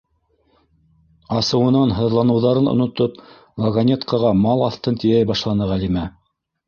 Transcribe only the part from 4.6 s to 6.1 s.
аҫтын тейәй башланы Ғәлимә.